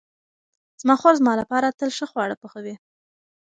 [0.81, 2.75] زما خور زما لپاره تل ښه خواړه پخوي.